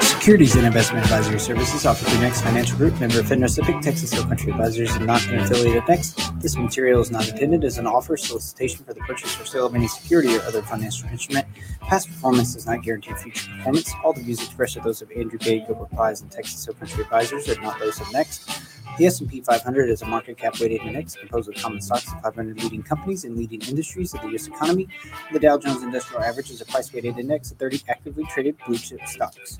Securities 0.00 0.56
and 0.56 0.64
investment 0.64 1.04
advisory 1.04 1.38
services 1.38 1.84
offered 1.84 2.08
through 2.08 2.20
Next 2.22 2.40
Financial 2.40 2.78
Group, 2.78 2.98
member 2.98 3.20
of 3.20 3.26
FINRA 3.26 3.44
SIPC, 3.44 3.82
Texas 3.82 4.10
Hill 4.10 4.24
Country 4.24 4.52
Advisors, 4.52 4.90
and 4.94 5.06
not 5.06 5.22
an 5.28 5.40
affiliate 5.40 5.76
of 5.76 5.86
Next. 5.86 6.18
This 6.40 6.56
material 6.56 7.02
is 7.02 7.10
not 7.10 7.28
intended 7.28 7.62
as 7.62 7.76
an 7.76 7.86
offer, 7.86 8.16
solicitation 8.16 8.86
for 8.86 8.94
the 8.94 9.00
purchase 9.00 9.38
or 9.38 9.44
sale 9.44 9.66
of 9.66 9.74
any 9.74 9.86
security 9.86 10.34
or 10.34 10.40
other 10.44 10.62
financial 10.62 11.10
instrument. 11.10 11.46
Past 11.82 12.08
performance 12.08 12.54
does 12.54 12.64
not 12.64 12.82
guarantee 12.82 13.12
future 13.12 13.50
performance. 13.50 13.92
All 14.02 14.14
the 14.14 14.22
views 14.22 14.42
expressed 14.42 14.78
are 14.78 14.80
those 14.80 15.02
of 15.02 15.10
Andrew 15.12 15.38
Gay, 15.38 15.58
Gilbert 15.58 15.90
Pies, 15.90 16.22
and 16.22 16.30
Texas 16.30 16.64
Hill 16.64 16.72
Country 16.72 17.04
Advisors, 17.04 17.46
and 17.48 17.60
not 17.60 17.78
those 17.78 18.00
of 18.00 18.10
Next. 18.10 18.48
The 18.96 19.06
S&P 19.06 19.40
500 19.40 19.90
is 19.90 20.02
a 20.02 20.06
market 20.06 20.38
cap 20.38 20.60
weighted 20.60 20.82
index 20.82 21.16
composed 21.16 21.48
of 21.48 21.56
common 21.56 21.80
stocks 21.80 22.06
of 22.12 22.20
500 22.22 22.62
leading 22.62 22.80
companies 22.80 23.24
and 23.24 23.36
leading 23.36 23.60
industries 23.62 24.14
of 24.14 24.20
the 24.20 24.28
U.S. 24.28 24.46
economy. 24.46 24.86
The 25.32 25.40
Dow 25.40 25.58
Jones 25.58 25.82
Industrial 25.82 26.22
Average 26.22 26.52
is 26.52 26.60
a 26.60 26.64
price 26.64 26.92
weighted 26.92 27.18
index 27.18 27.50
of 27.50 27.58
30 27.58 27.82
actively 27.88 28.24
traded 28.26 28.56
blue 28.64 28.78
chip 28.78 29.00
stocks. 29.06 29.58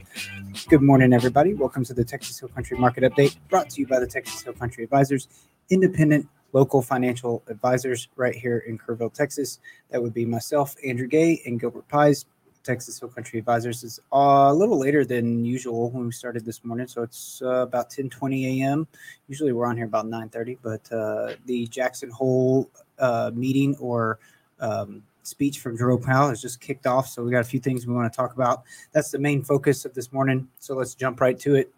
Good 0.68 0.82
morning, 0.82 1.12
everybody. 1.12 1.52
Welcome 1.52 1.84
to 1.86 1.94
the 1.94 2.04
Texas 2.04 2.38
Hill 2.38 2.48
Country 2.50 2.78
Market 2.78 3.02
Update 3.02 3.36
brought 3.48 3.70
to 3.70 3.80
you 3.80 3.88
by 3.88 3.98
the 3.98 4.06
Texas 4.06 4.40
Hill 4.40 4.52
Country 4.52 4.84
Advisors, 4.84 5.26
independent 5.68 6.28
local 6.52 6.80
financial 6.80 7.42
advisors 7.48 8.06
right 8.14 8.36
here 8.36 8.58
in 8.68 8.78
Kerrville, 8.78 9.12
Texas. 9.12 9.58
That 9.90 10.00
would 10.00 10.14
be 10.14 10.24
myself, 10.24 10.76
Andrew 10.86 11.08
Gay, 11.08 11.42
and 11.44 11.58
Gilbert 11.58 11.88
Pies. 11.88 12.24
Texas 12.64 12.98
Hill 12.98 13.10
Country 13.10 13.38
Advisors 13.38 13.84
is 13.84 14.00
uh, 14.12 14.48
a 14.50 14.54
little 14.54 14.78
later 14.78 15.04
than 15.04 15.44
usual 15.44 15.90
when 15.90 16.06
we 16.06 16.12
started 16.12 16.44
this 16.44 16.64
morning, 16.64 16.88
so 16.88 17.02
it's 17.02 17.42
uh, 17.42 17.62
about 17.62 17.90
10:20 17.90 18.60
a.m. 18.60 18.86
Usually 19.28 19.52
we're 19.52 19.66
on 19.66 19.76
here 19.76 19.86
about 19.86 20.06
9:30, 20.06 20.58
but 20.62 20.92
uh, 20.92 21.34
the 21.44 21.66
Jackson 21.66 22.10
Hole 22.10 22.70
uh, 22.98 23.30
meeting 23.34 23.76
or 23.78 24.18
um, 24.60 25.02
speech 25.22 25.60
from 25.60 25.76
Jerome 25.76 26.02
Powell 26.02 26.30
has 26.30 26.40
just 26.40 26.60
kicked 26.60 26.86
off, 26.86 27.06
so 27.06 27.22
we 27.22 27.30
got 27.30 27.40
a 27.40 27.44
few 27.44 27.60
things 27.60 27.86
we 27.86 27.94
want 27.94 28.10
to 28.12 28.16
talk 28.16 28.34
about. 28.34 28.62
That's 28.92 29.10
the 29.10 29.18
main 29.18 29.42
focus 29.42 29.84
of 29.84 29.94
this 29.94 30.12
morning, 30.12 30.48
so 30.58 30.74
let's 30.74 30.94
jump 30.94 31.20
right 31.20 31.38
to 31.40 31.54
it. 31.56 31.72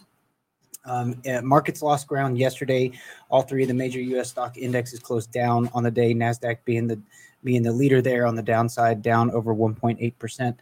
Um, 0.87 1.20
markets 1.42 1.83
lost 1.83 2.06
ground 2.06 2.39
yesterday. 2.39 2.92
All 3.29 3.42
three 3.42 3.62
of 3.62 3.69
the 3.69 3.75
major 3.75 4.01
U.S. 4.01 4.31
stock 4.31 4.56
indexes 4.56 5.01
closed 5.01 5.33
down 5.33 5.69
on 5.75 5.83
the 5.83 5.91
day. 5.91 6.15
Nasdaq 6.15 6.59
being 6.65 6.87
the 6.87 7.01
being 7.45 7.62
the 7.62 7.73
leader 7.73 8.03
there 8.03 8.27
on 8.27 8.34
the 8.34 8.43
downside, 8.43 9.03
down 9.03 9.31
over 9.31 9.55
1.8 9.55 10.19
percent. 10.19 10.61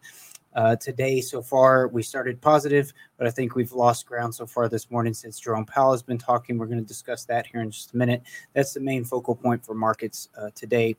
Uh, 0.55 0.77
today, 0.77 1.21
so 1.21 1.43
far, 1.43 1.89
we 1.89 2.01
started 2.01 2.41
positive, 2.41 2.93
but 3.19 3.27
I 3.27 3.31
think 3.31 3.57
we've 3.57 3.73
lost 3.73 4.07
ground 4.07 4.33
so 4.33 4.47
far 4.47 4.69
this 4.69 4.89
morning 4.89 5.13
since 5.13 5.41
Jerome 5.41 5.65
Powell 5.65 5.91
has 5.91 6.03
been 6.03 6.19
talking. 6.19 6.59
We're 6.59 6.67
going 6.67 6.79
to 6.79 6.87
discuss 6.87 7.25
that 7.25 7.47
here 7.47 7.61
in 7.61 7.73
just 7.73 7.93
a 7.93 7.97
minute. 7.97 8.23
That's 8.53 8.73
the 8.73 8.81
main 8.81 9.05
focal 9.05 9.35
point 9.35 9.65
for 9.65 9.75
markets 9.75 10.29
uh, 10.39 10.51
today 10.55 10.95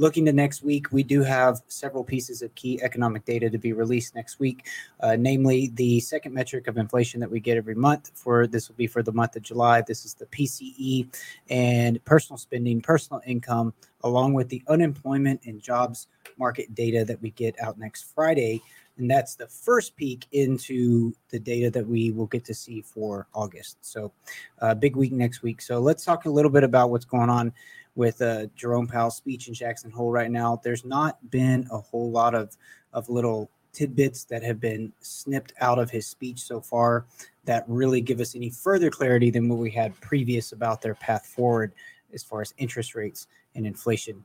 looking 0.00 0.24
to 0.24 0.32
next 0.32 0.62
week, 0.62 0.90
we 0.92 1.02
do 1.02 1.22
have 1.22 1.60
several 1.68 2.02
pieces 2.02 2.40
of 2.40 2.54
key 2.54 2.80
economic 2.82 3.26
data 3.26 3.50
to 3.50 3.58
be 3.58 3.74
released 3.74 4.14
next 4.14 4.40
week, 4.40 4.66
uh, 5.00 5.14
namely 5.18 5.70
the 5.74 6.00
second 6.00 6.32
metric 6.32 6.66
of 6.68 6.78
inflation 6.78 7.20
that 7.20 7.30
we 7.30 7.38
get 7.38 7.58
every 7.58 7.74
month. 7.74 8.10
For 8.14 8.46
this 8.46 8.68
will 8.68 8.76
be 8.76 8.86
for 8.86 9.02
the 9.02 9.12
month 9.12 9.36
of 9.36 9.42
July. 9.42 9.82
This 9.82 10.06
is 10.06 10.14
the 10.14 10.24
PCE 10.26 11.06
and 11.50 12.02
personal 12.06 12.38
spending, 12.38 12.80
personal 12.80 13.20
income, 13.26 13.74
along 14.02 14.32
with 14.32 14.48
the 14.48 14.62
unemployment 14.68 15.42
and 15.44 15.60
jobs 15.60 16.06
market 16.38 16.74
data 16.74 17.04
that 17.04 17.20
we 17.20 17.30
get 17.32 17.60
out 17.60 17.78
next 17.78 18.14
Friday. 18.14 18.62
And 18.96 19.10
that's 19.10 19.34
the 19.34 19.46
first 19.46 19.96
peek 19.96 20.26
into 20.32 21.14
the 21.28 21.38
data 21.38 21.70
that 21.70 21.86
we 21.86 22.10
will 22.10 22.26
get 22.26 22.44
to 22.46 22.54
see 22.54 22.80
for 22.80 23.26
August. 23.34 23.76
So, 23.82 24.12
uh, 24.60 24.74
big 24.74 24.96
week 24.96 25.12
next 25.12 25.42
week. 25.42 25.62
So, 25.62 25.78
let's 25.78 26.04
talk 26.04 26.26
a 26.26 26.30
little 26.30 26.50
bit 26.50 26.64
about 26.64 26.90
what's 26.90 27.06
going 27.06 27.30
on 27.30 27.52
with 27.94 28.22
uh, 28.22 28.46
Jerome 28.56 28.86
Powell's 28.86 29.16
speech 29.16 29.48
in 29.48 29.54
Jackson 29.54 29.90
Hole 29.90 30.10
right 30.10 30.30
now. 30.30 30.60
There's 30.62 30.84
not 30.84 31.18
been 31.30 31.66
a 31.70 31.78
whole 31.78 32.10
lot 32.10 32.34
of 32.34 32.56
of 32.92 33.08
little 33.08 33.50
tidbits 33.72 34.24
that 34.24 34.42
have 34.42 34.60
been 34.60 34.92
snipped 35.00 35.52
out 35.60 35.78
of 35.78 35.90
his 35.90 36.06
speech 36.06 36.40
so 36.40 36.60
far 36.60 37.06
that 37.44 37.64
really 37.68 38.00
give 38.00 38.20
us 38.20 38.34
any 38.34 38.50
further 38.50 38.90
clarity 38.90 39.30
than 39.30 39.48
what 39.48 39.58
we 39.58 39.70
had 39.70 39.98
previous 40.00 40.52
about 40.52 40.82
their 40.82 40.94
path 40.94 41.26
forward 41.26 41.72
as 42.12 42.22
far 42.22 42.40
as 42.40 42.52
interest 42.58 42.94
rates 42.94 43.28
and 43.54 43.66
inflation 43.66 44.24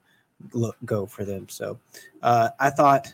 look 0.54 0.76
go 0.86 1.06
for 1.06 1.24
them. 1.24 1.48
So 1.48 1.80
uh, 2.22 2.50
I 2.60 2.70
thought 2.70 3.14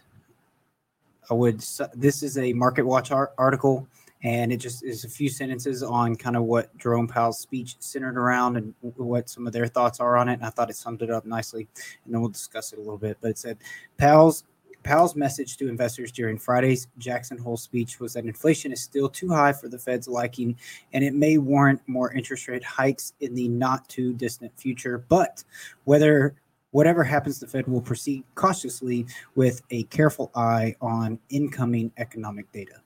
I 1.29 1.33
would. 1.33 1.63
This 1.93 2.23
is 2.23 2.37
a 2.37 2.53
Market 2.53 2.85
Watch 2.85 3.11
article 3.11 3.87
and 4.23 4.51
it 4.51 4.57
just 4.57 4.83
is 4.83 5.03
a 5.03 5.09
few 5.09 5.29
sentences 5.29 5.81
on 5.81 6.15
kind 6.15 6.35
of 6.35 6.43
what 6.43 6.75
Jerome 6.77 7.07
Powell's 7.07 7.39
speech 7.39 7.75
centered 7.79 8.17
around 8.17 8.57
and 8.57 8.73
what 8.81 9.29
some 9.29 9.47
of 9.47 9.53
their 9.53 9.67
thoughts 9.67 9.99
are 9.99 10.17
on 10.17 10.29
it. 10.29 10.33
And 10.33 10.45
I 10.45 10.49
thought 10.49 10.69
it 10.69 10.75
summed 10.75 11.01
it 11.01 11.09
up 11.09 11.25
nicely, 11.25 11.67
and 12.05 12.13
then 12.13 12.21
we'll 12.21 12.29
discuss 12.29 12.73
it 12.73 12.79
a 12.79 12.81
little 12.81 12.97
bit. 12.97 13.17
But 13.21 13.31
it 13.31 13.37
said 13.37 13.57
Powell's 13.97 14.43
Powell's 14.83 15.15
message 15.15 15.57
to 15.57 15.69
investors 15.69 16.11
during 16.11 16.37
Friday's 16.37 16.87
Jackson 16.97 17.37
Hole 17.37 17.57
speech 17.57 17.99
was 17.99 18.13
that 18.13 18.25
inflation 18.25 18.71
is 18.71 18.81
still 18.81 19.09
too 19.09 19.29
high 19.29 19.53
for 19.53 19.67
the 19.67 19.77
Fed's 19.77 20.07
liking, 20.07 20.57
and 20.93 21.03
it 21.03 21.13
may 21.13 21.37
warrant 21.37 21.81
more 21.87 22.11
interest 22.13 22.47
rate 22.47 22.63
hikes 22.63 23.13
in 23.19 23.35
the 23.35 23.47
not 23.47 23.87
too 23.89 24.13
distant 24.13 24.51
future. 24.57 24.97
But 24.97 25.43
whether 25.83 26.35
whatever 26.71 27.03
happens, 27.03 27.39
the 27.39 27.47
Fed 27.47 27.67
will 27.67 27.81
proceed 27.81 28.23
cautiously 28.35 29.05
with 29.35 29.61
a 29.69 29.83
careful 29.83 30.31
eye 30.35 30.75
on 30.81 31.19
incoming 31.29 31.91
economic 31.97 32.51
data. 32.51 32.81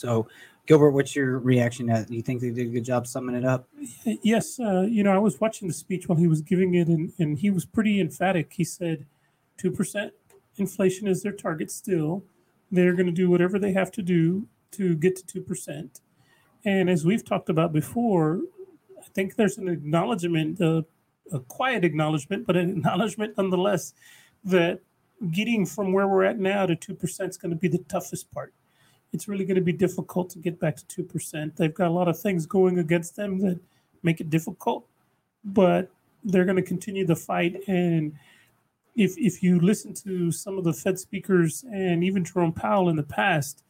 So, 0.00 0.28
Gilbert, 0.66 0.92
what's 0.92 1.14
your 1.14 1.38
reaction? 1.38 1.88
To 1.88 2.04
Do 2.04 2.14
you 2.14 2.22
think 2.22 2.40
they 2.40 2.50
did 2.50 2.68
a 2.68 2.70
good 2.70 2.84
job 2.84 3.06
summing 3.06 3.34
it 3.34 3.44
up? 3.44 3.68
Yes. 4.04 4.58
Uh, 4.58 4.86
you 4.88 5.02
know, 5.02 5.12
I 5.12 5.18
was 5.18 5.38
watching 5.40 5.68
the 5.68 5.74
speech 5.74 6.08
while 6.08 6.18
he 6.18 6.26
was 6.26 6.40
giving 6.40 6.74
it, 6.74 6.88
and, 6.88 7.12
and 7.18 7.38
he 7.38 7.50
was 7.50 7.66
pretty 7.66 8.00
emphatic. 8.00 8.52
He 8.54 8.64
said 8.64 9.04
2% 9.62 10.10
inflation 10.56 11.06
is 11.06 11.22
their 11.22 11.32
target 11.32 11.70
still. 11.70 12.24
They're 12.70 12.94
going 12.94 13.06
to 13.06 13.12
do 13.12 13.28
whatever 13.28 13.58
they 13.58 13.72
have 13.72 13.90
to 13.92 14.02
do 14.02 14.46
to 14.72 14.94
get 14.96 15.16
to 15.16 15.40
2%. 15.42 16.00
And 16.64 16.88
as 16.88 17.04
we've 17.04 17.24
talked 17.24 17.48
about 17.48 17.72
before, 17.72 18.40
I 18.98 19.06
think 19.14 19.36
there's 19.36 19.58
an 19.58 19.68
acknowledgement, 19.68 20.60
uh, 20.60 20.82
a 21.32 21.40
quiet 21.40 21.84
acknowledgement, 21.84 22.46
but 22.46 22.56
an 22.56 22.70
acknowledgement 22.70 23.34
nonetheless 23.36 23.92
that 24.44 24.80
getting 25.30 25.66
from 25.66 25.92
where 25.92 26.08
we're 26.08 26.24
at 26.24 26.38
now 26.38 26.64
to 26.64 26.74
2% 26.74 27.28
is 27.28 27.36
going 27.36 27.50
to 27.50 27.56
be 27.56 27.68
the 27.68 27.84
toughest 27.88 28.30
part 28.32 28.54
it's 29.12 29.28
really 29.28 29.44
going 29.44 29.56
to 29.56 29.60
be 29.62 29.72
difficult 29.72 30.30
to 30.30 30.38
get 30.38 30.60
back 30.60 30.76
to 30.76 31.04
2%. 31.04 31.56
They've 31.56 31.74
got 31.74 31.88
a 31.88 31.92
lot 31.92 32.08
of 32.08 32.18
things 32.18 32.46
going 32.46 32.78
against 32.78 33.16
them 33.16 33.40
that 33.40 33.58
make 34.02 34.20
it 34.20 34.30
difficult, 34.30 34.86
but 35.44 35.90
they're 36.24 36.44
going 36.44 36.56
to 36.56 36.62
continue 36.62 37.06
the 37.06 37.16
fight. 37.16 37.56
And 37.66 38.14
if, 38.94 39.16
if 39.18 39.42
you 39.42 39.58
listen 39.58 39.94
to 39.94 40.30
some 40.30 40.58
of 40.58 40.64
the 40.64 40.72
Fed 40.72 40.98
speakers 40.98 41.64
and 41.72 42.04
even 42.04 42.24
Jerome 42.24 42.52
Powell 42.52 42.88
in 42.88 42.96
the 42.96 43.02
past, 43.02 43.62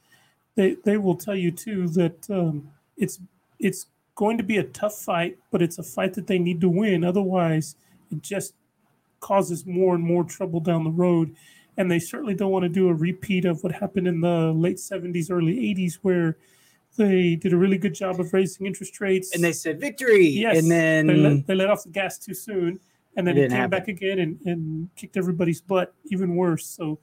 they, 0.56 0.76
they 0.84 0.96
will 0.96 1.16
tell 1.16 1.36
you 1.36 1.50
too 1.50 1.88
that 1.88 2.28
um, 2.30 2.70
it's 2.96 3.18
it's 3.58 3.86
going 4.14 4.36
to 4.38 4.42
be 4.42 4.56
a 4.56 4.64
tough 4.64 4.94
fight, 4.94 5.38
but 5.50 5.62
it's 5.62 5.78
a 5.78 5.82
fight 5.82 6.14
that 6.14 6.26
they 6.26 6.38
need 6.38 6.60
to 6.60 6.68
win. 6.68 7.04
Otherwise, 7.04 7.76
it 8.10 8.22
just 8.22 8.54
causes 9.20 9.66
more 9.66 9.94
and 9.94 10.02
more 10.02 10.24
trouble 10.24 10.60
down 10.60 10.84
the 10.84 10.90
road 10.90 11.34
and 11.80 11.90
they 11.90 11.98
certainly 11.98 12.34
don't 12.34 12.50
want 12.50 12.62
to 12.62 12.68
do 12.68 12.88
a 12.88 12.94
repeat 12.94 13.46
of 13.46 13.64
what 13.64 13.72
happened 13.72 14.06
in 14.06 14.20
the 14.20 14.52
late 14.52 14.76
70s, 14.76 15.30
early 15.30 15.56
80s, 15.74 15.94
where 16.02 16.36
they 16.98 17.36
did 17.36 17.54
a 17.54 17.56
really 17.56 17.78
good 17.78 17.94
job 17.94 18.20
of 18.20 18.34
raising 18.34 18.66
interest 18.66 19.00
rates. 19.00 19.34
And 19.34 19.42
they 19.42 19.52
said 19.52 19.80
victory. 19.80 20.26
Yes. 20.26 20.58
And 20.58 20.70
then 20.70 21.06
they 21.06 21.16
let, 21.16 21.46
they 21.46 21.54
let 21.54 21.70
off 21.70 21.84
the 21.84 21.88
gas 21.88 22.18
too 22.18 22.34
soon. 22.34 22.78
And 23.16 23.26
then 23.26 23.38
it, 23.38 23.44
it 23.44 23.48
came 23.48 23.56
happen. 23.56 23.70
back 23.70 23.88
again 23.88 24.18
and, 24.18 24.38
and 24.44 24.90
kicked 24.94 25.16
everybody's 25.16 25.62
butt 25.62 25.94
even 26.10 26.36
worse. 26.36 26.66
So 26.66 26.98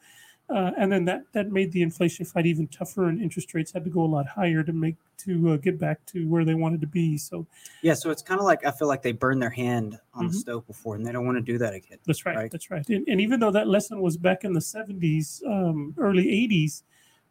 uh, 0.49 0.71
and 0.77 0.89
then 0.89 1.03
that 1.03 1.23
that 1.33 1.51
made 1.51 1.71
the 1.73 1.81
inflation 1.81 2.25
fight 2.25 2.45
even 2.45 2.67
tougher, 2.67 3.09
and 3.09 3.21
interest 3.21 3.53
rates 3.53 3.71
had 3.71 3.83
to 3.83 3.89
go 3.89 4.01
a 4.01 4.05
lot 4.07 4.25
higher 4.25 4.63
to 4.63 4.71
make 4.71 4.95
to 5.17 5.51
uh, 5.51 5.57
get 5.57 5.77
back 5.77 6.05
to 6.05 6.25
where 6.29 6.45
they 6.45 6.53
wanted 6.53 6.79
to 6.79 6.87
be. 6.87 7.17
So, 7.17 7.45
yeah, 7.81 7.93
so 7.93 8.11
it's 8.11 8.21
kind 8.21 8.39
of 8.39 8.45
like 8.45 8.65
I 8.65 8.71
feel 8.71 8.87
like 8.87 9.01
they 9.01 9.11
burned 9.11 9.41
their 9.41 9.49
hand 9.49 9.99
on 10.13 10.23
mm-hmm. 10.23 10.31
the 10.31 10.37
stove 10.37 10.65
before, 10.65 10.95
and 10.95 11.05
they 11.05 11.11
don't 11.11 11.25
want 11.25 11.37
to 11.37 11.41
do 11.41 11.57
that 11.57 11.73
again. 11.73 11.97
That's 12.05 12.25
right. 12.25 12.35
right? 12.35 12.51
That's 12.51 12.71
right. 12.71 12.87
And, 12.87 13.05
and, 13.09 13.19
even 13.19 13.41
though 13.41 13.51
that 13.51 13.67
lesson 13.67 13.99
was 13.99 14.15
back 14.15 14.45
in 14.45 14.53
the 14.53 14.61
'70s, 14.61 15.45
um, 15.45 15.93
early 15.97 16.25
'80s, 16.25 16.83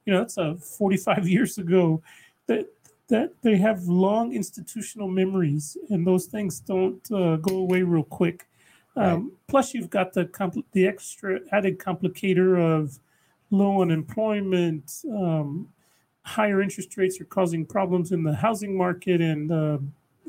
you 0.05 0.13
know, 0.13 0.19
that's 0.19 0.37
a 0.37 0.51
uh, 0.51 0.57
45 0.57 1.27
years 1.29 1.57
ago. 1.57 2.03
That 2.49 2.69
that 3.09 3.33
they 3.41 3.57
have 3.57 3.85
long 3.85 4.35
institutional 4.35 5.09
memories, 5.09 5.79
and 5.89 6.07
those 6.07 6.27
things 6.27 6.61
don't 6.61 7.11
uh, 7.11 7.37
go 7.37 7.57
away 7.57 7.83
real 7.83 8.03
quick. 8.03 8.47
Um, 8.95 9.05
right. 9.05 9.33
Plus, 9.49 9.75
you've 9.75 9.91
got 9.91 10.13
the 10.13 10.27
compl- 10.27 10.65
the 10.73 10.87
extra 10.87 11.41
added 11.53 11.79
complicator 11.79 12.59
of 12.61 12.99
low 13.51 13.83
unemployment, 13.83 15.03
um, 15.11 15.69
higher 16.23 16.61
interest 16.61 16.97
rates 16.97 17.21
are 17.21 17.25
causing 17.25 17.65
problems 17.65 18.13
in 18.13 18.25
the 18.25 18.35
housing 18.35 18.77
market 18.77 19.21
and 19.21 19.49
the 19.49 19.81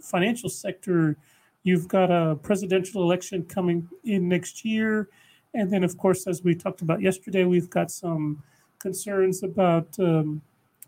financial 0.02 0.50
sector. 0.50 1.18
You've 1.64 1.88
got 1.88 2.12
a 2.12 2.36
presidential 2.36 3.02
election 3.02 3.44
coming 3.44 3.90
in 4.04 4.30
next 4.30 4.64
year. 4.64 5.10
And 5.54 5.74
then, 5.74 5.84
of 5.84 5.98
course, 5.98 6.28
as 6.28 6.44
we 6.44 6.54
talked 6.54 6.82
about 6.82 7.02
yesterday, 7.02 7.46
we've 7.46 7.70
got 7.70 7.90
some 7.90 8.44
concerns 8.80 9.42
about 9.44 9.88
um, 10.00 10.42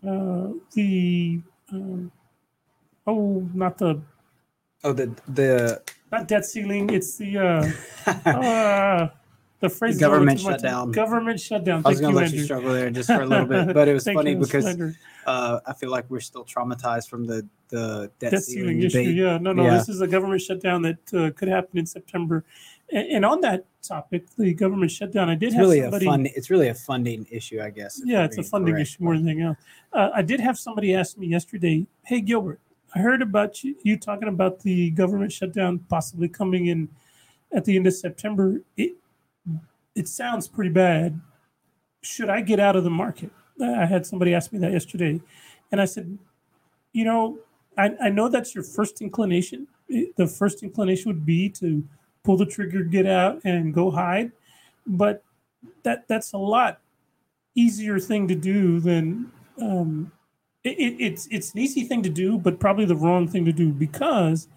uh, 0.06 0.48
the, 0.74 1.40
um, 1.72 2.12
oh, 3.06 3.48
not 3.52 3.78
the. 3.78 4.00
Oh, 4.84 4.92
the, 4.92 5.14
the. 5.26 5.82
Not 6.12 6.28
debt 6.28 6.44
ceiling. 6.44 6.90
It's 6.90 7.16
the. 7.16 7.38
Uh, 7.38 8.10
uh, 8.28 9.08
the 9.60 9.68
phrase 9.68 9.98
Government 9.98 10.40
shutdown. 10.40 10.90
Government 10.90 11.38
shutdown. 11.38 11.82
I 11.84 11.90
was 11.90 12.00
going 12.00 12.14
to 12.14 12.20
let 12.20 12.32
you 12.32 12.42
struggle 12.44 12.72
there 12.72 12.90
just 12.90 13.08
for 13.08 13.22
a 13.22 13.26
little 13.26 13.46
bit, 13.46 13.74
but 13.74 13.88
it 13.88 13.94
was 13.94 14.04
funny 14.04 14.32
you, 14.32 14.38
because 14.38 14.66
uh, 15.26 15.60
I 15.66 15.72
feel 15.74 15.90
like 15.90 16.08
we're 16.08 16.20
still 16.20 16.44
traumatized 16.44 17.08
from 17.08 17.26
the 17.26 17.46
the 17.68 18.10
debt, 18.18 18.32
debt 18.32 18.42
ceiling, 18.42 18.80
ceiling 18.80 18.82
issue. 18.82 18.98
debate. 18.98 19.16
Yeah, 19.16 19.38
no, 19.38 19.52
no. 19.52 19.64
Yeah. 19.64 19.74
This 19.76 19.88
is 19.88 20.00
a 20.00 20.06
government 20.06 20.40
shutdown 20.42 20.82
that 20.82 21.14
uh, 21.14 21.30
could 21.38 21.48
happen 21.48 21.78
in 21.78 21.86
September. 21.86 22.44
And, 22.90 23.06
and 23.08 23.24
on 23.24 23.40
that 23.42 23.66
topic, 23.82 24.26
the 24.36 24.52
government 24.54 24.90
shutdown, 24.90 25.28
I 25.30 25.34
did 25.36 25.48
It's 25.48 25.54
have 25.54 25.62
really 25.66 25.82
somebody. 25.82 26.06
a 26.06 26.08
fund. 26.10 26.28
It's 26.34 26.50
really 26.50 26.68
a 26.68 26.74
funding 26.74 27.26
issue, 27.30 27.60
I 27.60 27.70
guess. 27.70 28.00
yeah, 28.04 28.24
it's 28.24 28.38
a 28.38 28.42
funding 28.42 28.74
correct. 28.74 28.88
issue 28.88 29.04
more 29.04 29.16
than 29.16 29.28
anything 29.28 29.44
else. 29.44 29.58
Uh, 29.92 30.10
I 30.14 30.22
did 30.22 30.40
have 30.40 30.58
somebody 30.58 30.94
ask 30.94 31.16
me 31.16 31.28
yesterday, 31.28 31.86
"Hey 32.04 32.20
Gilbert, 32.22 32.60
I 32.94 32.98
heard 33.00 33.22
about 33.22 33.62
you, 33.62 33.76
you 33.82 33.96
talking 33.96 34.28
about 34.28 34.60
the 34.60 34.90
government 34.90 35.32
shutdown 35.32 35.80
possibly 35.88 36.28
coming 36.28 36.66
in 36.66 36.88
at 37.52 37.64
the 37.64 37.76
end 37.76 37.86
of 37.86 37.94
September. 37.94 38.62
It 38.76 38.94
it 39.94 40.08
sounds 40.08 40.48
pretty 40.48 40.70
bad. 40.70 41.20
Should 42.02 42.30
I 42.30 42.40
get 42.40 42.60
out 42.60 42.76
of 42.76 42.84
the 42.84 42.90
market?" 42.90 43.30
I 43.62 43.84
had 43.86 44.06
somebody 44.06 44.34
ask 44.34 44.52
me 44.52 44.58
that 44.60 44.72
yesterday, 44.72 45.20
and 45.70 45.80
I 45.80 45.84
said, 45.84 46.18
"You 46.92 47.04
know, 47.04 47.38
I, 47.76 47.90
I 48.02 48.08
know 48.10 48.28
that's 48.28 48.54
your 48.54 48.64
first 48.64 49.00
inclination. 49.02 49.66
The 49.88 50.26
first 50.26 50.62
inclination 50.62 51.10
would 51.10 51.26
be 51.26 51.48
to 51.50 51.84
pull 52.22 52.36
the 52.36 52.46
trigger, 52.46 52.84
get 52.84 53.06
out, 53.06 53.40
and 53.44 53.74
go 53.74 53.90
hide, 53.90 54.32
but 54.86 55.24
that 55.82 56.06
that's 56.08 56.32
a 56.32 56.38
lot 56.38 56.80
easier 57.54 57.98
thing 57.98 58.28
to 58.28 58.34
do 58.34 58.80
than 58.80 59.30
um, 59.60 60.12
it, 60.64 60.78
it, 60.78 60.96
it's 61.00 61.26
it's 61.30 61.52
an 61.52 61.60
easy 61.60 61.84
thing 61.84 62.02
to 62.02 62.10
do, 62.10 62.38
but 62.38 62.60
probably 62.60 62.84
the 62.84 62.96
wrong 62.96 63.26
thing 63.28 63.44
to 63.44 63.52
do 63.52 63.72
because, 63.72 64.48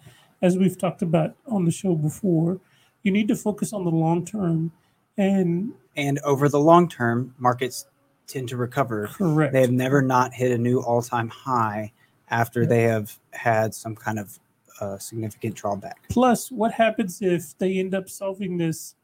as 0.42 0.58
we've 0.58 0.78
talked 0.78 1.02
about 1.02 1.34
on 1.46 1.64
the 1.64 1.70
show 1.70 1.94
before, 1.94 2.60
you 3.02 3.10
need 3.10 3.28
to 3.28 3.36
focus 3.36 3.72
on 3.72 3.84
the 3.84 3.90
long 3.90 4.24
term 4.24 4.72
and 5.16 5.72
And 5.96 6.18
over 6.20 6.48
the 6.48 6.60
long 6.60 6.88
term, 6.88 7.34
markets 7.38 7.86
tend 8.26 8.48
to 8.48 8.56
recover. 8.56 9.08
correct. 9.08 9.52
They 9.52 9.60
have 9.60 9.70
never 9.70 10.02
not 10.02 10.32
hit 10.32 10.50
a 10.52 10.58
new 10.58 10.80
all 10.80 11.02
time 11.02 11.28
high 11.28 11.92
after 12.30 12.66
they 12.66 12.82
have 12.82 13.16
had 13.32 13.74
some 13.74 13.94
kind 13.94 14.18
of 14.18 14.38
uh, 14.80 14.98
significant 14.98 15.54
drawback. 15.54 16.08
Plus, 16.08 16.50
what 16.50 16.72
happens 16.72 17.20
if 17.22 17.56
they 17.58 17.78
end 17.78 17.94
up 17.94 18.08
solving 18.08 18.56
this 18.56 18.96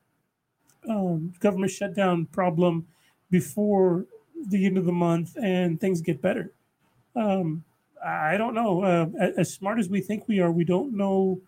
um, 0.88 1.32
government 1.40 1.70
shutdown 1.70 2.26
problem 2.26 2.86
before 3.30 4.06
the 4.48 4.66
end 4.66 4.78
of 4.78 4.84
the 4.86 4.92
month 4.92 5.36
and 5.36 5.80
things 5.80 6.00
get 6.00 6.20
better? 6.20 6.52
Um, 7.14 7.62
I 8.04 8.36
don't 8.38 8.54
know. 8.54 8.82
Uh, 8.82 9.06
as 9.36 9.52
smart 9.52 9.78
as 9.78 9.88
we 9.88 10.00
think 10.00 10.26
we 10.26 10.40
are, 10.40 10.50
we 10.50 10.64
don't 10.64 10.96
know 10.96 11.40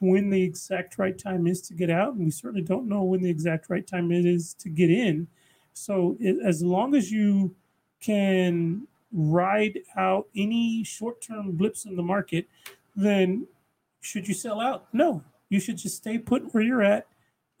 when 0.00 0.30
the 0.30 0.42
exact 0.42 0.98
right 0.98 1.18
time 1.18 1.46
is 1.46 1.60
to 1.62 1.74
get 1.74 1.90
out, 1.90 2.14
and 2.14 2.24
we 2.24 2.30
certainly 2.30 2.62
don't 2.62 2.88
know 2.88 3.02
when 3.02 3.22
the 3.22 3.30
exact 3.30 3.68
right 3.68 3.86
time 3.86 4.12
it 4.12 4.24
is 4.24 4.54
to 4.54 4.68
get 4.68 4.90
in. 4.90 5.26
So, 5.74 6.16
it, 6.20 6.38
as 6.44 6.62
long 6.62 6.94
as 6.94 7.10
you 7.10 7.54
can 8.00 8.86
ride 9.12 9.80
out 9.96 10.28
any 10.36 10.84
short-term 10.84 11.52
blips 11.52 11.84
in 11.84 11.96
the 11.96 12.02
market, 12.02 12.46
then 12.94 13.46
should 14.00 14.28
you 14.28 14.34
sell 14.34 14.60
out? 14.60 14.86
No, 14.92 15.22
you 15.48 15.60
should 15.60 15.78
just 15.78 15.96
stay 15.96 16.18
put 16.18 16.52
where 16.54 16.62
you're 16.62 16.82
at. 16.82 17.06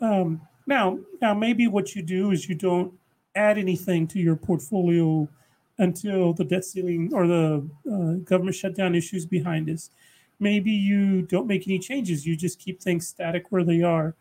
Um, 0.00 0.42
now, 0.66 0.98
now 1.20 1.34
maybe 1.34 1.66
what 1.66 1.94
you 1.94 2.02
do 2.02 2.30
is 2.30 2.48
you 2.48 2.54
don't 2.54 2.92
add 3.34 3.58
anything 3.58 4.06
to 4.08 4.18
your 4.18 4.36
portfolio 4.36 5.28
until 5.78 6.32
the 6.32 6.44
debt 6.44 6.64
ceiling 6.64 7.10
or 7.12 7.26
the 7.26 7.68
uh, 7.90 8.12
government 8.24 8.56
shutdown 8.56 8.94
issues 8.94 9.24
behind 9.24 9.70
us. 9.70 9.90
Maybe 10.40 10.70
you 10.70 11.22
don't 11.22 11.46
make 11.46 11.66
any 11.66 11.78
changes. 11.78 12.26
You 12.26 12.36
just 12.36 12.58
keep 12.58 12.80
things 12.80 13.06
static 13.06 13.46
where 13.50 13.64
they 13.64 13.82
are. 13.82 14.14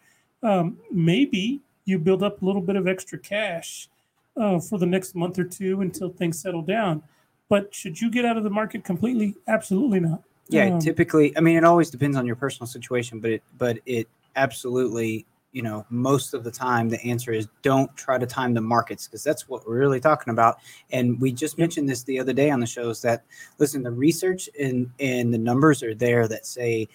Um, 0.43 0.77
maybe 0.91 1.61
you 1.85 1.99
build 1.99 2.23
up 2.23 2.41
a 2.41 2.45
little 2.45 2.61
bit 2.61 2.75
of 2.75 2.87
extra 2.87 3.17
cash 3.17 3.89
uh, 4.35 4.59
for 4.59 4.77
the 4.77 4.85
next 4.85 5.15
month 5.15 5.39
or 5.39 5.43
two 5.43 5.81
until 5.81 6.09
things 6.09 6.39
settle 6.39 6.61
down. 6.61 7.03
But 7.49 7.73
should 7.73 7.99
you 7.99 8.11
get 8.11 8.25
out 8.25 8.37
of 8.37 8.43
the 8.43 8.49
market 8.49 8.83
completely? 8.83 9.35
Absolutely 9.47 10.01
not. 10.01 10.23
Yeah, 10.49 10.73
Um, 10.73 10.79
typically, 10.79 11.35
I 11.37 11.41
mean, 11.41 11.57
it 11.57 11.63
always 11.63 11.89
depends 11.89 12.17
on 12.17 12.25
your 12.25 12.35
personal 12.35 12.67
situation, 12.67 13.19
but 13.19 13.31
it, 13.31 13.43
but 13.57 13.79
it 13.85 14.07
absolutely, 14.35 15.25
you 15.57 15.63
know, 15.63 15.83
most 15.89 16.35
of 16.35 16.43
the 16.43 16.51
time, 16.51 16.87
the 16.87 17.03
answer 17.03 17.31
is 17.31 17.47
don't 17.63 17.89
try 17.97 18.19
to 18.19 18.27
time 18.27 18.53
the 18.53 18.61
markets 18.61 19.07
because 19.07 19.23
that's 19.23 19.49
what 19.49 19.67
we're 19.67 19.79
really 19.79 19.99
talking 19.99 20.31
about. 20.31 20.59
And 20.91 21.19
we 21.19 21.31
just 21.31 21.57
mentioned 21.57 21.89
this 21.89 22.03
the 22.03 22.19
other 22.19 22.31
day 22.31 22.51
on 22.51 22.59
the 22.59 22.67
shows 22.67 23.01
that 23.01 23.23
listen, 23.57 23.81
the 23.81 23.89
research 23.89 24.47
and 24.59 24.87
and 24.99 25.33
the 25.33 25.37
numbers 25.39 25.81
are 25.81 25.95
there 25.95 26.27
that 26.27 26.45
say 26.45 26.87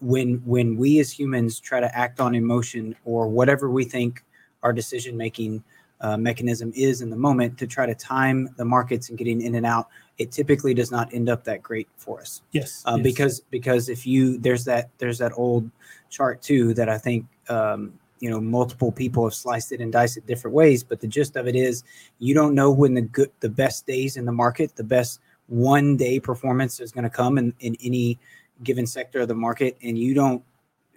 when 0.00 0.42
when 0.44 0.76
we 0.76 0.98
as 0.98 1.12
humans 1.12 1.60
try 1.60 1.78
to 1.78 1.96
act 1.96 2.18
on 2.18 2.34
emotion 2.34 2.96
or 3.04 3.28
whatever 3.28 3.70
we 3.70 3.84
think 3.84 4.24
our 4.64 4.72
decision 4.72 5.16
making 5.16 5.62
uh, 6.02 6.16
mechanism 6.16 6.72
is 6.74 7.00
in 7.00 7.10
the 7.10 7.16
moment 7.16 7.56
to 7.58 7.66
try 7.66 7.86
to 7.86 7.94
time 7.94 8.48
the 8.56 8.64
markets 8.64 9.08
and 9.08 9.16
getting 9.16 9.40
in 9.40 9.54
and 9.54 9.64
out, 9.64 9.88
it 10.18 10.30
typically 10.30 10.74
does 10.74 10.90
not 10.90 11.12
end 11.14 11.28
up 11.28 11.44
that 11.44 11.62
great 11.62 11.88
for 11.96 12.20
us 12.20 12.42
Yes, 12.52 12.82
um, 12.84 12.98
yes. 12.98 13.04
because 13.04 13.40
because 13.50 13.88
if 13.88 14.06
you 14.06 14.38
there's 14.38 14.64
that 14.64 14.90
there's 14.98 15.18
that 15.18 15.32
old 15.36 15.70
chart 16.10 16.42
too 16.42 16.74
that 16.74 16.88
I 16.88 16.98
think 16.98 17.26
um, 17.48 17.92
you 18.20 18.28
know 18.28 18.40
multiple 18.40 18.92
people 18.92 19.24
have 19.24 19.34
sliced 19.34 19.72
it 19.72 19.80
and 19.80 19.92
diced 19.92 20.16
it 20.16 20.26
different 20.26 20.54
ways, 20.54 20.82
but 20.84 21.00
the 21.00 21.06
gist 21.06 21.36
of 21.36 21.46
it 21.46 21.56
is 21.56 21.82
you 22.18 22.34
don't 22.34 22.54
know 22.54 22.70
when 22.70 22.94
the 22.94 23.02
good 23.02 23.30
the 23.40 23.48
best 23.48 23.86
days 23.86 24.16
in 24.16 24.24
the 24.24 24.32
market, 24.32 24.76
the 24.76 24.84
best 24.84 25.20
one 25.46 25.96
day 25.96 26.18
performance 26.18 26.80
is 26.80 26.92
going 26.92 27.04
to 27.04 27.10
come 27.10 27.38
in, 27.38 27.52
in 27.60 27.76
any 27.82 28.18
given 28.62 28.86
sector 28.86 29.20
of 29.20 29.28
the 29.28 29.34
market, 29.34 29.76
and 29.82 29.98
you 29.98 30.14
don't. 30.14 30.42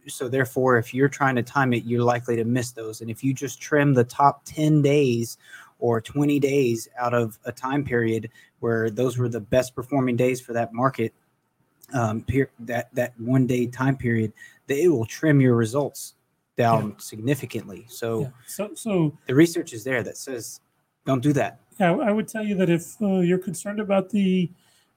So 0.08 0.28
therefore, 0.28 0.78
if 0.78 0.94
you're 0.94 1.10
trying 1.10 1.36
to 1.36 1.44
time 1.44 1.74
it, 1.74 1.84
you're 1.84 2.04
likely 2.04 2.36
to 2.36 2.46
miss 2.46 2.72
those. 2.72 3.02
And 3.02 3.10
if 3.10 3.24
you 3.24 3.34
just 3.34 3.60
trim 3.62 3.94
the 3.94 4.04
top 4.04 4.42
ten 4.46 4.82
days 4.82 5.38
or 5.80 6.00
20 6.00 6.40
days 6.40 6.88
out 6.98 7.14
of 7.14 7.38
a 7.46 7.52
time 7.52 7.84
period 7.84 8.30
where 8.60 8.90
those 8.90 9.18
were 9.18 9.28
the 9.28 9.42
best 9.42 9.76
performing 9.76 10.16
days 10.16 10.40
for 10.40 10.54
that 10.54 10.74
market, 10.74 11.14
um, 11.94 12.22
per- 12.22 12.50
that 12.60 12.94
that 12.96 13.14
one 13.20 13.46
day 13.46 13.68
time 13.68 13.98
period, 13.98 14.32
that 14.68 14.78
it 14.78 14.88
will 14.88 15.06
trim 15.06 15.42
your 15.42 15.56
results 15.56 16.16
down 16.58 16.98
significantly. 17.00 17.86
So 17.90 18.22
Yeah. 18.22 18.30
So, 18.48 18.74
so 18.74 19.18
the 19.28 19.36
research 19.36 19.74
is 19.74 19.84
there 19.84 20.02
that 20.04 20.18
says 20.18 20.62
don't 21.06 21.22
do 21.22 21.34
that. 21.34 21.60
yeah, 21.80 21.92
I 21.92 22.12
would 22.12 22.28
tell 22.28 22.44
you 22.44 22.56
that 22.56 22.70
if 22.70 23.00
uh, 23.02 23.20
you're 23.20 23.38
concerned 23.38 23.80
about 23.80 24.10
the 24.10 24.50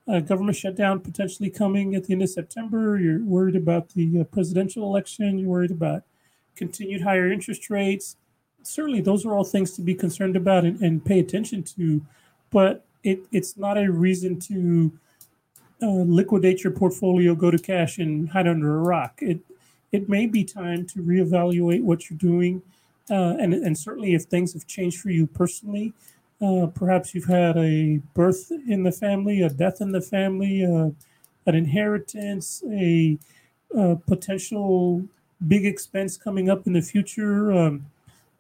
uh, 0.09 0.21
government 0.21 0.57
shutdown 0.57 1.01
potentially 1.01 1.51
coming 1.51 1.95
at 1.95 2.05
the 2.05 2.13
end 2.13 2.23
of 2.23 2.31
September, 2.31 2.99
you're 2.99 3.23
worried 3.23 3.57
about 3.57 3.91
the 3.91 4.21
uh, 4.21 4.25
presidential 4.25 4.85
election, 4.85 5.39
you're 5.39 5.49
worried 5.49 5.71
about 5.71 6.03
continued 6.57 7.03
higher 7.03 7.31
interest 7.31 7.71
rates. 7.71 8.17
Certainly, 8.63 9.03
those 9.03 9.25
are 9.25 9.35
all 9.35 9.45
things 9.45 9.73
to 9.73 9.83
be 9.83 9.95
concerned 9.95 10.37
about 10.37 10.65
and, 10.65 10.81
and 10.81 11.05
pay 11.05 11.19
attention 11.19 11.63
to, 11.63 12.03
but 12.51 12.85
it, 13.05 13.21
it's 13.31 13.57
not 13.57 13.79
a 13.79 13.91
reason 13.91 14.39
to 14.41 14.93
uh, 15.83 15.87
liquidate 15.87 16.65
your 16.65 16.73
portfolio, 16.73 17.35
go 17.35 17.51
to 17.51 17.59
cash, 17.59 17.99
and 17.99 18.31
hide 18.31 18.49
under 18.49 18.77
a 18.77 18.81
rock. 18.81 19.19
It 19.23 19.41
it 19.91 20.09
may 20.09 20.27
be 20.27 20.45
time 20.45 20.85
to 20.87 21.01
reevaluate 21.01 21.83
what 21.83 22.11
you're 22.11 22.19
doing, 22.19 22.63
uh, 23.11 23.37
and 23.39 23.55
and 23.55 23.79
certainly 23.79 24.15
if 24.15 24.25
things 24.25 24.53
have 24.55 24.67
changed 24.67 25.01
for 25.01 25.11
you 25.11 25.27
personally, 25.27 25.93
uh, 26.41 26.67
perhaps 26.67 27.15
you've 27.15 27.25
had 27.25 27.57
a 27.57 28.01
birth 28.15 28.51
in 28.69 28.83
the 28.85 28.93
family, 28.93 29.43
a 29.43 29.51
death 29.51 29.81
in 29.81 29.93
the 29.93 30.01
family, 30.01 30.65
uh, 30.65 30.91
an 31.47 31.55
inheritance, 31.55 32.63
a, 32.71 33.19
uh 33.77 33.95
potential 34.07 35.03
big 35.47 35.67
expense 35.67 36.17
coming 36.17 36.49
up 36.49 36.67
in 36.67 36.73
the 36.73 36.81
future, 36.81 37.53
um, 37.53 37.87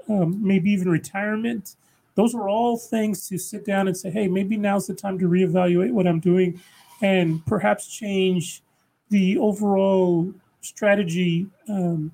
um, 0.08 0.38
maybe 0.42 0.70
even 0.70 0.88
retirement. 0.88 1.76
Those 2.14 2.34
are 2.34 2.48
all 2.48 2.76
things 2.76 3.28
to 3.28 3.38
sit 3.38 3.64
down 3.64 3.86
and 3.86 3.96
say, 3.96 4.10
hey, 4.10 4.26
maybe 4.26 4.56
now's 4.56 4.86
the 4.86 4.94
time 4.94 5.18
to 5.18 5.28
reevaluate 5.28 5.92
what 5.92 6.06
I'm 6.06 6.18
doing 6.18 6.60
and 7.00 7.44
perhaps 7.46 7.86
change 7.86 8.62
the 9.10 9.38
overall 9.38 10.32
strategy. 10.60 11.46
Um, 11.68 12.12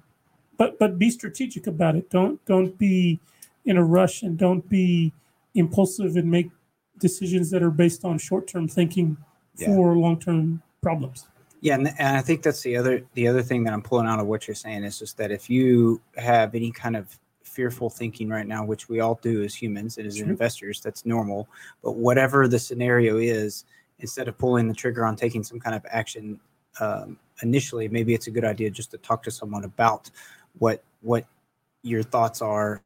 but 0.57 0.79
but 0.79 0.99
be 0.99 1.11
strategic 1.11 1.67
about 1.67 1.97
it. 1.97 2.11
Don't 2.11 2.45
don't 2.45 2.77
be 2.79 3.19
in 3.65 3.77
a 3.77 3.85
rush 3.85 4.23
and 4.23 4.37
don't 4.37 4.69
be 4.69 5.13
impulsive 5.55 6.17
and 6.17 6.31
make 6.31 6.51
decisions 6.99 7.51
that 7.51 7.63
are 7.63 7.71
based 7.71 8.05
on 8.05 8.19
short-term 8.19 8.69
thinking 8.69 9.17
Yeah. 9.57 9.67
for 9.69 9.97
long-term 9.97 10.63
problems. 10.83 11.27
Yeah, 11.61 11.75
and, 11.77 11.89
and 11.99 12.17
I 12.19 12.21
think 12.21 12.43
that's 12.43 12.61
the 12.63 12.77
other 12.77 13.03
the 13.15 13.27
other 13.27 13.43
thing 13.43 13.65
that 13.65 13.73
I'm 13.73 13.83
pulling 13.83 14.07
out 14.07 14.21
of 14.21 14.27
what 14.27 14.47
you're 14.47 14.55
saying 14.55 14.85
is 14.85 14.99
just 14.99 15.17
that 15.17 15.31
if 15.31 15.49
you 15.49 16.01
have 16.17 16.55
any 16.55 16.71
kind 16.71 16.95
of 16.95 17.19
fearful 17.43 17.89
thinking 17.89 18.29
right 18.29 18.47
now, 18.47 18.65
which 18.65 18.89
we 18.89 19.01
all 19.01 19.19
do 19.23 19.43
as 19.43 19.55
humans 19.55 19.97
and 19.97 20.07
as 20.07 20.19
Sure. 20.19 20.27
investors, 20.27 20.81
that's 20.81 21.07
normal. 21.07 21.49
But 21.83 21.93
whatever 21.93 22.49
the 22.49 22.59
scenario 22.59 23.17
is, 23.17 23.65
instead 24.01 24.29
of 24.29 24.37
pulling 24.37 24.69
the 24.69 24.75
trigger 24.75 25.07
on 25.07 25.17
taking 25.17 25.43
some 25.43 25.59
kind 25.61 25.75
of 25.75 25.87
action 25.89 26.39
um, 26.81 27.17
initially, 27.43 27.89
maybe 27.89 28.13
it's 28.13 28.27
a 28.27 28.31
good 28.31 28.45
idea 28.45 28.69
just 28.71 28.91
to 28.91 28.99
talk 28.99 29.23
to 29.23 29.31
someone 29.31 29.65
about 29.65 30.11
what 30.59 30.83
what 31.01 31.25
your 31.83 32.03
thoughts 32.03 32.43
are 32.43 32.83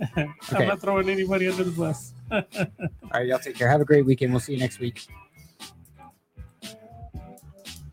I'm 0.16 0.66
not 0.66 0.80
throwing 0.80 1.08
anybody 1.08 1.48
under 1.48 1.64
the 1.64 1.70
bus. 1.70 2.12
All 2.30 2.42
right, 3.12 3.26
y'all 3.26 3.38
take 3.38 3.56
care. 3.56 3.68
Have 3.68 3.80
a 3.80 3.84
great 3.84 4.06
weekend. 4.06 4.32
We'll 4.32 4.40
see 4.40 4.54
you 4.54 4.58
next 4.58 4.78
week. 4.78 5.06